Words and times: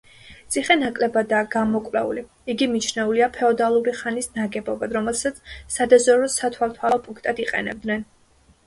ციხე 0.53 0.75
ნაკლებადაა 0.83 1.45
გამოკვლეული, 1.55 2.23
იგი 2.53 2.69
მიჩნეულია 2.73 3.27
ფეოდალური 3.37 3.95
ხანის 4.01 4.31
ნაგებობად, 4.41 4.97
რომელსაც 4.99 5.39
სადაზვერვო 5.77 6.33
–სათვალთვალო 6.39 7.01
პუნქტად 7.09 7.47
იყენებდნენ. 7.47 8.07